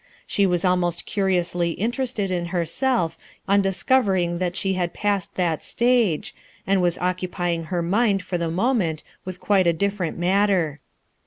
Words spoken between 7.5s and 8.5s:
her mind for the